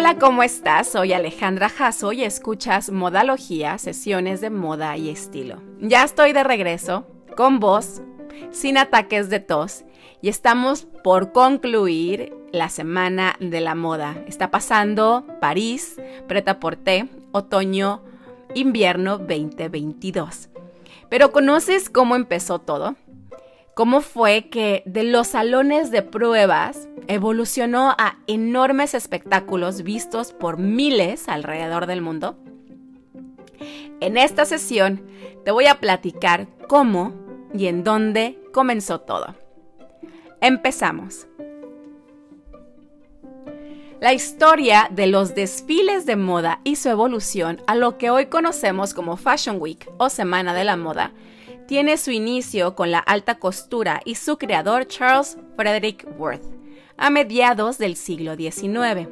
[0.00, 0.88] Hola, ¿cómo estás?
[0.88, 5.60] Soy Alejandra Jasso y escuchas Modalogía, sesiones de moda y estilo.
[5.78, 7.06] Ya estoy de regreso,
[7.36, 8.00] con voz,
[8.50, 9.84] sin ataques de tos,
[10.22, 14.16] y estamos por concluir la semana de la moda.
[14.26, 18.02] Está pasando París, Preta Porté, otoño,
[18.54, 20.48] invierno 2022.
[21.10, 22.96] Pero ¿conoces cómo empezó todo?
[23.80, 31.30] Cómo fue que de los salones de pruebas evolucionó a enormes espectáculos vistos por miles
[31.30, 32.36] alrededor del mundo?
[34.00, 35.02] En esta sesión
[35.46, 37.14] te voy a platicar cómo
[37.54, 39.34] y en dónde comenzó todo.
[40.42, 41.26] Empezamos.
[43.98, 48.92] La historia de los desfiles de moda y su evolución a lo que hoy conocemos
[48.92, 51.12] como Fashion Week o Semana de la Moda
[51.70, 56.42] tiene su inicio con la alta costura y su creador Charles Frederick Worth,
[56.96, 59.08] a mediados del siglo XIX.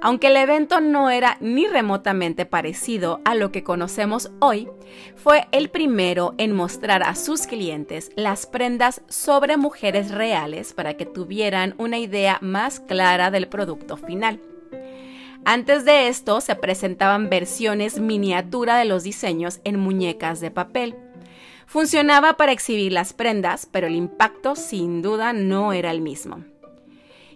[0.00, 4.68] Aunque el evento no era ni remotamente parecido a lo que conocemos hoy,
[5.16, 11.04] fue el primero en mostrar a sus clientes las prendas sobre mujeres reales para que
[11.04, 14.38] tuvieran una idea más clara del producto final.
[15.44, 20.94] Antes de esto se presentaban versiones miniatura de los diseños en muñecas de papel,
[21.72, 26.44] Funcionaba para exhibir las prendas, pero el impacto sin duda no era el mismo.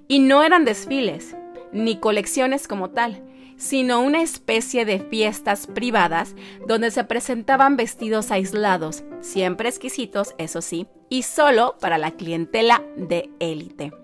[0.08, 1.34] Y no eran desfiles,
[1.72, 3.22] ni colecciones como tal,
[3.56, 6.34] sino una especie de fiestas privadas
[6.66, 13.30] donde se presentaban vestidos aislados, siempre exquisitos, eso sí, y solo para la clientela de
[13.40, 13.94] élite.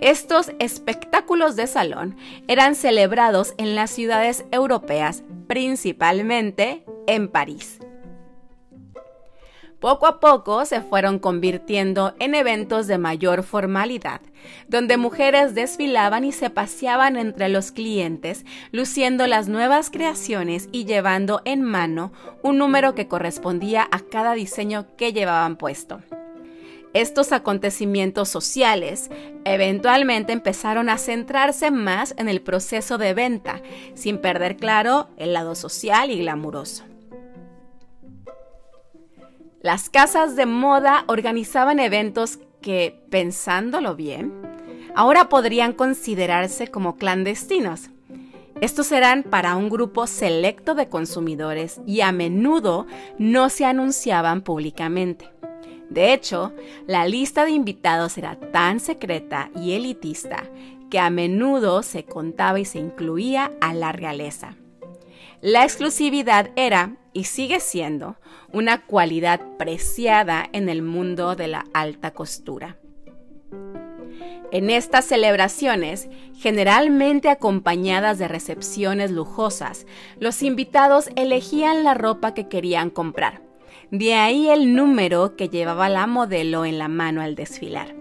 [0.00, 2.16] Estos espectáculos de salón
[2.48, 7.78] eran celebrados en las ciudades europeas, principalmente en París
[9.80, 14.20] poco a poco se fueron convirtiendo en eventos de mayor formalidad,
[14.68, 21.40] donde mujeres desfilaban y se paseaban entre los clientes, luciendo las nuevas creaciones y llevando
[21.46, 26.00] en mano un número que correspondía a cada diseño que llevaban puesto.
[26.92, 29.10] Estos acontecimientos sociales
[29.44, 33.62] eventualmente empezaron a centrarse más en el proceso de venta,
[33.94, 36.89] sin perder claro el lado social y glamuroso.
[39.62, 44.32] Las casas de moda organizaban eventos que, pensándolo bien,
[44.94, 47.90] ahora podrían considerarse como clandestinos.
[48.62, 52.86] Estos eran para un grupo selecto de consumidores y a menudo
[53.18, 55.30] no se anunciaban públicamente.
[55.90, 56.54] De hecho,
[56.86, 60.44] la lista de invitados era tan secreta y elitista
[60.88, 64.56] que a menudo se contaba y se incluía a la realeza.
[65.42, 68.16] La exclusividad era, y sigue siendo,
[68.52, 72.76] una cualidad preciada en el mundo de la alta costura.
[74.52, 79.86] En estas celebraciones, generalmente acompañadas de recepciones lujosas,
[80.18, 83.40] los invitados elegían la ropa que querían comprar.
[83.90, 87.99] De ahí el número que llevaba la modelo en la mano al desfilar.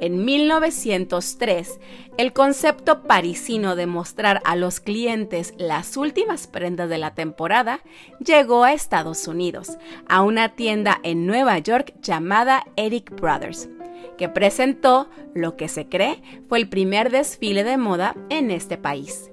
[0.00, 1.80] En 1903,
[2.18, 7.80] el concepto parisino de mostrar a los clientes las últimas prendas de la temporada
[8.24, 9.78] llegó a Estados Unidos,
[10.08, 13.68] a una tienda en Nueva York llamada Eric Brothers,
[14.16, 19.30] que presentó lo que se cree fue el primer desfile de moda en este país.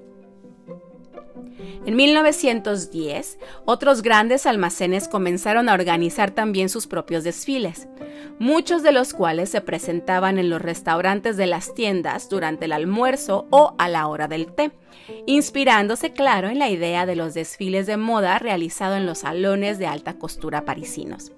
[1.86, 7.88] En 1910, otros grandes almacenes comenzaron a organizar también sus propios desfiles,
[8.38, 13.46] muchos de los cuales se presentaban en los restaurantes de las tiendas durante el almuerzo
[13.50, 14.72] o a la hora del té,
[15.26, 19.86] inspirándose, claro, en la idea de los desfiles de moda realizados en los salones de
[19.86, 21.32] alta costura parisinos.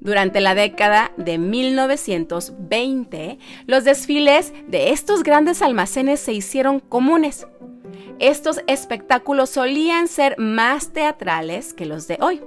[0.00, 7.46] Durante la década de 1920, los desfiles de estos grandes almacenes se hicieron comunes
[8.18, 12.40] estos espectáculos solían ser más teatrales que los de hoy.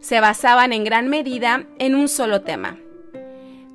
[0.00, 2.78] Se basaban en gran medida en un solo tema,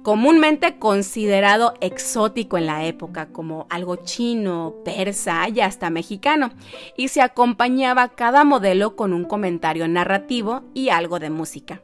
[0.04, 6.52] comúnmente considerado exótico en la época, como algo chino, persa y hasta mexicano,
[6.96, 11.82] y se acompañaba cada modelo con un comentario narrativo y algo de música.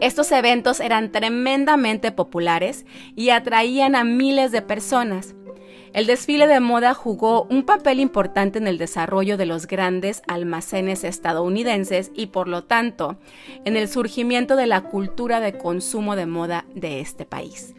[0.00, 2.84] Estos eventos eran tremendamente populares
[3.14, 5.34] y atraían a miles de personas.
[5.94, 11.04] El desfile de moda jugó un papel importante en el desarrollo de los grandes almacenes
[11.04, 13.16] estadounidenses y por lo tanto
[13.64, 17.76] en el surgimiento de la cultura de consumo de moda de este país.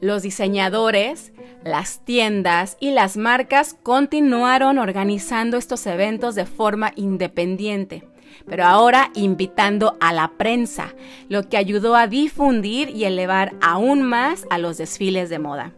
[0.00, 8.08] Los diseñadores, las tiendas y las marcas continuaron organizando estos eventos de forma independiente,
[8.46, 10.94] pero ahora invitando a la prensa,
[11.28, 15.72] lo que ayudó a difundir y elevar aún más a los desfiles de moda.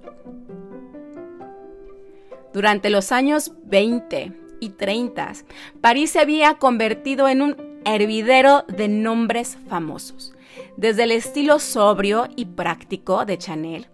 [2.53, 5.33] Durante los años 20 y 30,
[5.81, 10.35] París se había convertido en un hervidero de nombres famosos,
[10.77, 13.87] desde el estilo sobrio y práctico de Chanel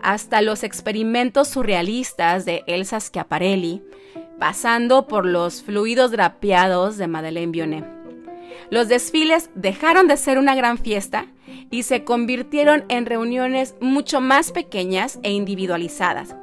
[0.00, 3.82] hasta los experimentos surrealistas de Elsa Schiaparelli,
[4.38, 7.99] pasando por los fluidos drapeados de Madeleine Vionnet.
[8.70, 11.26] Los desfiles dejaron de ser una gran fiesta
[11.70, 16.36] y se convirtieron en reuniones mucho más pequeñas e individualizadas.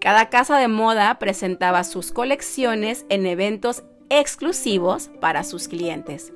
[0.00, 6.32] Cada casa de moda presentaba sus colecciones en eventos exclusivos para sus clientes.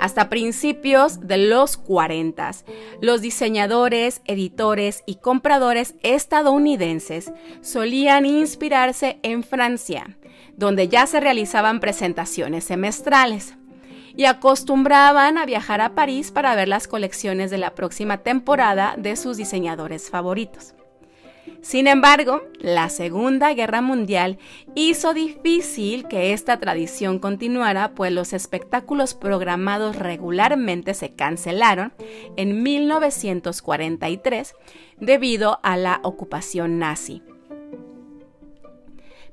[0.00, 2.50] Hasta principios de los 40,
[3.02, 7.30] los diseñadores, editores y compradores estadounidenses
[7.60, 10.16] solían inspirarse en Francia,
[10.56, 13.56] donde ya se realizaban presentaciones semestrales,
[14.16, 19.16] y acostumbraban a viajar a París para ver las colecciones de la próxima temporada de
[19.16, 20.74] sus diseñadores favoritos.
[21.62, 24.38] Sin embargo, la Segunda Guerra Mundial
[24.74, 31.92] hizo difícil que esta tradición continuara, pues los espectáculos programados regularmente se cancelaron
[32.36, 34.54] en 1943
[35.00, 37.22] debido a la ocupación nazi.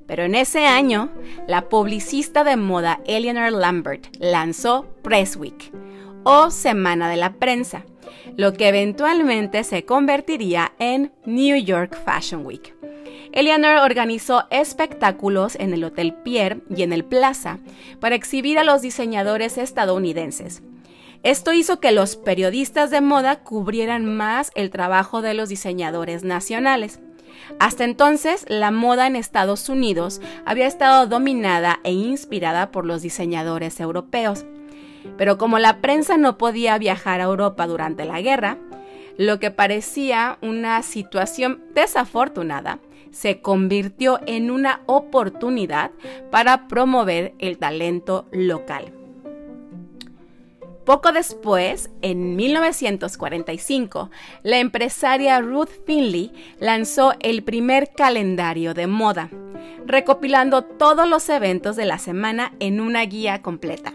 [0.06, 1.10] Pero en ese año,
[1.46, 5.72] la publicista de moda Eleanor Lambert lanzó Press Week,
[6.24, 7.84] o Semana de la Prensa,
[8.36, 12.74] lo que eventualmente se convertiría en New York Fashion Week.
[13.32, 17.58] Eleanor organizó espectáculos en el Hotel Pierre y en el Plaza
[18.00, 20.62] para exhibir a los diseñadores estadounidenses.
[21.22, 27.00] Esto hizo que los periodistas de moda cubrieran más el trabajo de los diseñadores nacionales.
[27.58, 33.80] Hasta entonces, la moda en Estados Unidos había estado dominada e inspirada por los diseñadores
[33.80, 34.44] europeos.
[35.16, 38.58] Pero como la prensa no podía viajar a Europa durante la guerra,
[39.16, 42.78] lo que parecía una situación desafortunada
[43.10, 45.90] se convirtió en una oportunidad
[46.30, 48.92] para promover el talento local.
[50.84, 54.10] Poco después, en 1945,
[54.42, 59.28] la empresaria Ruth Finley lanzó el primer calendario de moda,
[59.84, 63.92] recopilando todos los eventos de la semana en una guía completa.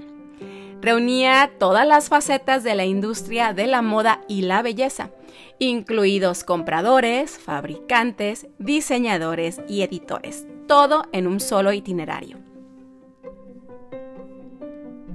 [0.83, 5.11] Reunía todas las facetas de la industria de la moda y la belleza,
[5.57, 12.37] incluidos compradores, fabricantes, diseñadores y editores, todo en un solo itinerario.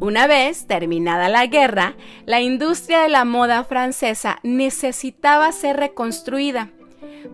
[0.01, 6.71] Una vez terminada la guerra, la industria de la moda francesa necesitaba ser reconstruida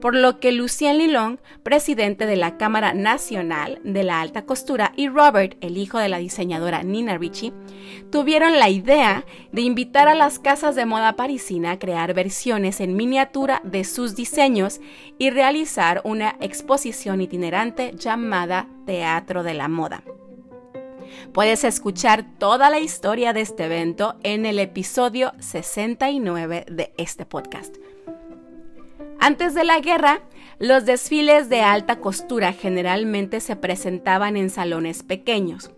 [0.00, 5.08] por lo que Lucien Lilong, presidente de la Cámara Nacional de la Alta Costura, y
[5.08, 7.52] Robert, el hijo de la diseñadora Nina Ricci,
[8.10, 12.96] tuvieron la idea de invitar a las casas de moda parisina a crear versiones en
[12.96, 14.80] miniatura de sus diseños
[15.18, 20.02] y realizar una exposición itinerante llamada Teatro de la Moda.
[21.32, 27.76] Puedes escuchar toda la historia de este evento en el episodio 69 de este podcast.
[29.26, 30.20] Antes de la guerra,
[30.58, 35.70] los desfiles de alta costura generalmente se presentaban en salones pequeños,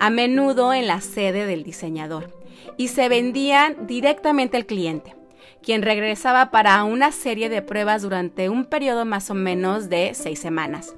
[0.00, 2.34] a menudo en la sede del diseñador,
[2.78, 5.14] y se vendían directamente al cliente,
[5.62, 10.38] quien regresaba para una serie de pruebas durante un periodo más o menos de seis
[10.38, 10.94] semanas.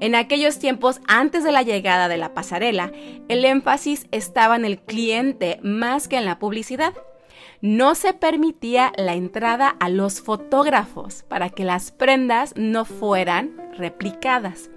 [0.00, 2.92] En aquellos tiempos, antes de la llegada de la pasarela,
[3.28, 6.92] el énfasis estaba en el cliente más que en la publicidad
[7.62, 14.68] no se permitía la entrada a los fotógrafos para que las prendas no fueran replicadas.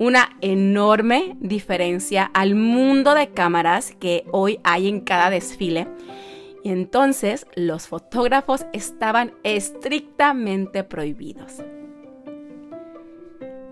[0.00, 5.86] Una enorme diferencia al mundo de cámaras que hoy hay en cada desfile.
[6.64, 11.62] Y entonces los fotógrafos estaban estrictamente prohibidos.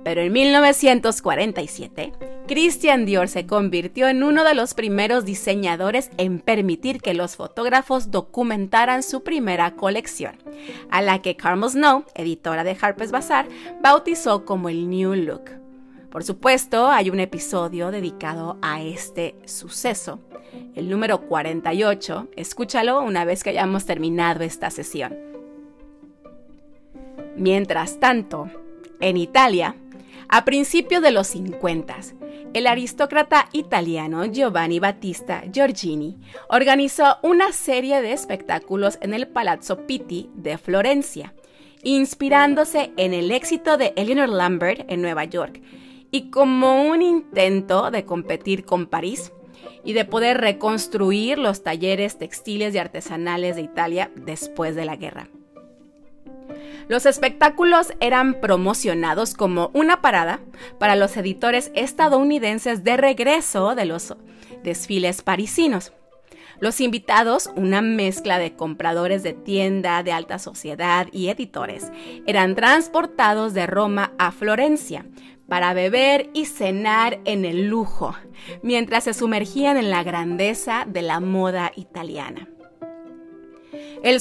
[0.09, 2.15] Pero en 1947,
[2.47, 8.11] Christian Dior se convirtió en uno de los primeros diseñadores en permitir que los fotógrafos
[8.11, 10.39] documentaran su primera colección,
[10.89, 13.49] a la que Carmel Snow, editora de Harper's Bazaar,
[13.83, 15.51] bautizó como el New Look.
[16.09, 20.21] Por supuesto, hay un episodio dedicado a este suceso,
[20.75, 22.29] el número 48.
[22.35, 25.15] Escúchalo una vez que hayamos terminado esta sesión.
[27.37, 28.51] Mientras tanto,
[29.01, 29.77] en Italia,
[30.29, 31.97] a principios de los 50,
[32.55, 36.19] el aristócrata italiano Giovanni Battista Giorgini
[36.49, 41.35] organizó una serie de espectáculos en el Palazzo Pitti de Florencia,
[41.83, 45.63] inspirándose en el éxito de Eleanor Lambert en Nueva York
[46.11, 49.33] y como un intento de competir con París
[49.85, 55.29] y de poder reconstruir los talleres textiles y artesanales de Italia después de la guerra.
[56.89, 60.41] Los espectáculos eran promocionados como una parada
[60.79, 64.17] para los editores estadounidenses de regreso de los
[64.63, 65.93] desfiles parisinos.
[66.61, 71.93] Los invitados, una mezcla de compradores de tienda, de alta sociedad y editores,
[72.27, 75.07] eran transportados de Roma a Florencia
[75.49, 78.15] para beber y cenar en el lujo,
[78.63, 82.49] mientras se sumergían en la grandeza de la moda italiana.
[84.03, 84.21] El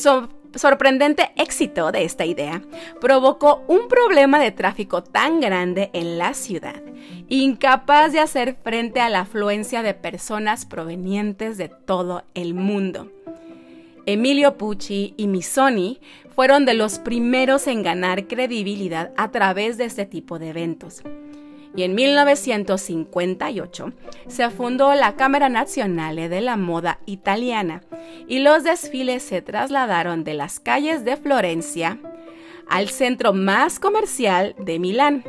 [0.57, 2.61] sorprendente éxito de esta idea
[2.99, 6.81] provocó un problema de tráfico tan grande en la ciudad,
[7.29, 13.11] incapaz de hacer frente a la afluencia de personas provenientes de todo el mundo.
[14.05, 15.99] Emilio Pucci y Missoni
[16.33, 21.03] fueron de los primeros en ganar credibilidad a través de este tipo de eventos
[21.75, 23.93] y en 1958
[24.27, 27.83] se fundó la Cámara Nazionale de la Moda Italiana
[28.27, 31.99] y los desfiles se trasladaron de las calles de Florencia
[32.69, 35.23] al centro más comercial de Milán,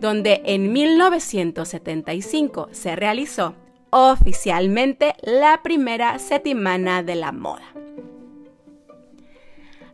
[0.00, 3.54] donde en 1975 se realizó
[3.90, 7.66] oficialmente la primera Settimana de la Moda.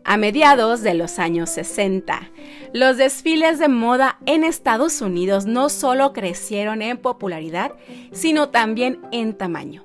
[0.05, 2.31] A mediados de los años 60,
[2.73, 7.73] los desfiles de moda en Estados Unidos no solo crecieron en popularidad,
[8.13, 9.85] sino también en tamaño.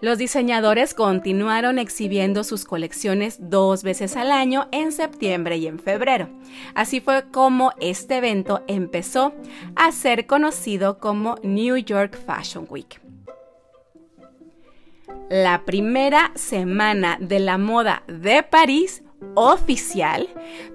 [0.00, 6.28] Los diseñadores continuaron exhibiendo sus colecciones dos veces al año en septiembre y en febrero.
[6.74, 9.32] Así fue como este evento empezó
[9.74, 13.00] a ser conocido como New York Fashion Week.
[15.30, 19.02] La primera semana de la moda de París
[19.34, 20.28] oficial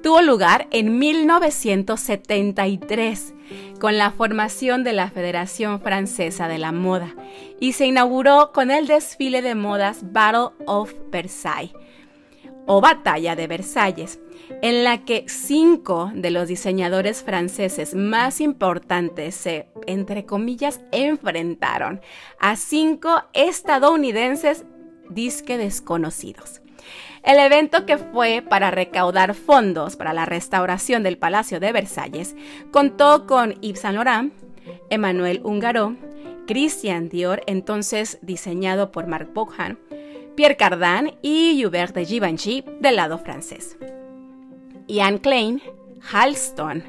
[0.04, 3.34] tuvo lugar en 1973
[3.80, 7.16] con la formación de la Federación Francesa de la Moda
[7.60, 11.76] y se inauguró con el desfile de modas Battle of Versailles
[12.68, 14.20] o Batalla de Versalles,
[14.62, 22.02] en la que cinco de los diseñadores franceses más importantes se, entre comillas, enfrentaron
[22.40, 24.66] a cinco estadounidenses
[25.10, 26.62] disque desconocidos.
[27.24, 32.36] El evento que fue para recaudar fondos para la restauración del Palacio de Versalles
[32.72, 34.34] contó con Yves Saint Laurent,
[34.90, 35.96] Emmanuel Ungaro,
[36.48, 39.78] Christian Dior, entonces diseñado por Marc Bouchan,
[40.36, 43.78] Pierre Cardin y Hubert de Givenchy del lado francés.
[44.88, 45.62] Ian Klein,
[46.12, 46.84] Halston,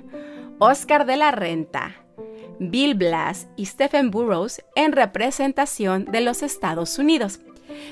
[0.59, 1.97] Oscar de la Renta,
[2.59, 7.41] Bill Blass y Stephen Burroughs en representación de los Estados Unidos.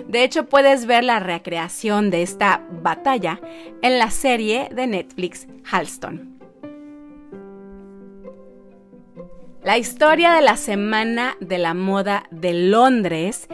[0.07, 3.41] De hecho, puedes ver la recreación de esta batalla
[3.83, 6.39] en la serie de Netflix Halston.
[9.63, 13.47] La historia de la Semana de la Moda de Londres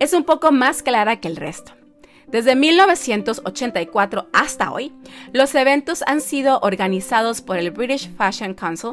[0.00, 1.72] es un poco más clara que el resto.
[2.26, 4.92] Desde 1984 hasta hoy,
[5.32, 8.92] los eventos han sido organizados por el British Fashion Council,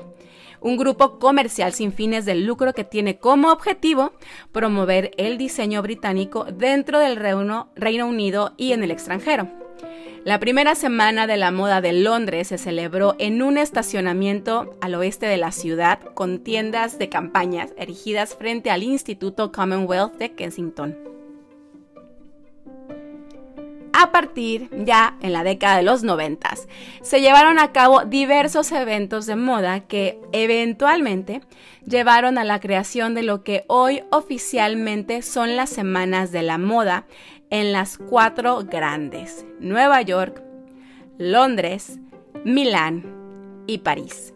[0.62, 4.14] un grupo comercial sin fines de lucro que tiene como objetivo
[4.52, 9.48] promover el diseño británico dentro del Reino, Unido y en el extranjero.
[10.26, 15.26] La primera semana de la moda de Londres se celebró en un estacionamiento al oeste
[15.28, 21.19] de la ciudad con tiendas de campañas erigidas frente al Instituto Commonwealth de Kensington
[24.00, 26.70] a partir ya en la década de los noventas,
[27.02, 31.42] se llevaron a cabo diversos eventos de moda que eventualmente
[31.86, 37.08] llevaron a la creación de lo que hoy oficialmente son las semanas de la moda
[37.50, 40.42] en las cuatro grandes, Nueva York,
[41.18, 42.00] Londres,
[42.46, 43.04] Milán
[43.68, 44.34] y París.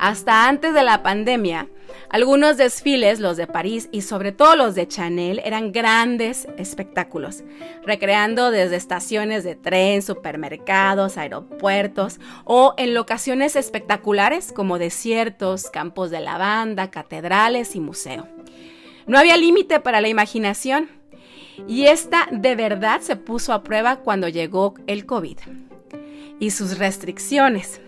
[0.00, 1.68] Hasta antes de la pandemia,
[2.08, 7.42] algunos desfiles, los de París y sobre todo los de Chanel, eran grandes espectáculos,
[7.84, 16.20] recreando desde estaciones de tren, supermercados, aeropuertos o en locaciones espectaculares como desiertos, campos de
[16.20, 18.28] lavanda, catedrales y museo.
[19.06, 20.88] No había límite para la imaginación
[21.66, 25.38] y esta de verdad se puso a prueba cuando llegó el COVID
[26.38, 27.80] y sus restricciones.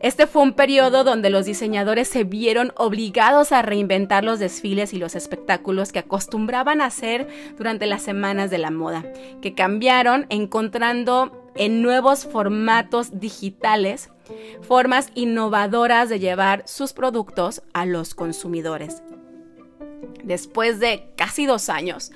[0.00, 4.98] Este fue un periodo donde los diseñadores se vieron obligados a reinventar los desfiles y
[4.98, 9.04] los espectáculos que acostumbraban a hacer durante las semanas de la moda,
[9.40, 14.10] que cambiaron encontrando en nuevos formatos digitales
[14.60, 19.02] formas innovadoras de llevar sus productos a los consumidores.
[20.22, 22.12] Después de casi dos años,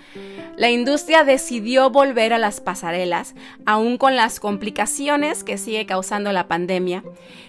[0.57, 3.35] la industria decidió volver a las pasarelas,
[3.65, 7.05] aún con las complicaciones que sigue causando la pandemia.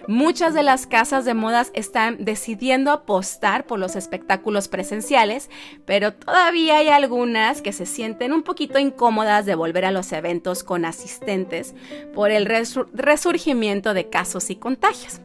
[0.07, 5.49] Muchas de las casas de modas están decidiendo apostar por los espectáculos presenciales,
[5.85, 10.63] pero todavía hay algunas que se sienten un poquito incómodas de volver a los eventos
[10.63, 11.75] con asistentes
[12.13, 12.45] por el
[12.93, 15.19] resurgimiento de casos y contagios.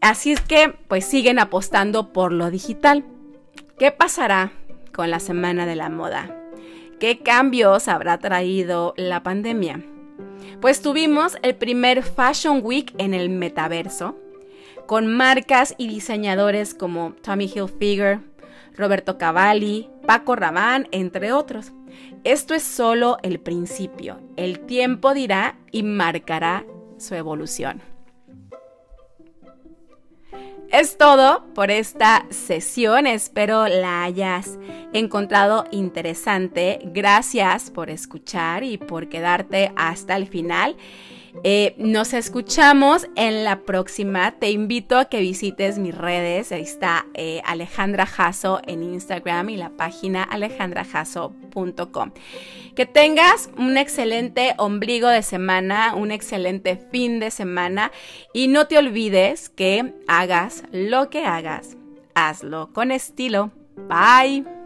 [0.00, 3.04] Así es que, pues siguen apostando por lo digital.
[3.80, 4.52] ¿Qué pasará
[4.92, 6.36] con la Semana de la Moda?
[6.98, 9.82] ¿Qué cambios habrá traído la pandemia?
[10.60, 14.18] Pues tuvimos el primer Fashion Week en el metaverso,
[14.84, 18.20] con marcas y diseñadores como Tommy Hilfiger,
[18.76, 21.72] Roberto Cavalli, Paco Rabanne, entre otros.
[22.22, 24.20] Esto es solo el principio.
[24.36, 26.66] El tiempo dirá y marcará
[26.98, 27.80] su evolución.
[30.70, 33.08] Es todo por esta sesión.
[33.08, 34.56] Espero la hayas
[34.92, 36.78] encontrado interesante.
[36.84, 40.76] Gracias por escuchar y por quedarte hasta el final.
[41.44, 44.32] Eh, nos escuchamos en la próxima.
[44.32, 46.52] Te invito a que visites mis redes.
[46.52, 52.12] Ahí está eh, Alejandra Jasso en Instagram y la página alejandrajasso.com.
[52.74, 57.90] Que tengas un excelente ombligo de semana, un excelente fin de semana
[58.32, 59.94] y no te olvides que
[60.72, 61.76] lo que hagas,
[62.14, 63.50] hazlo con estilo.
[63.88, 64.59] Bye.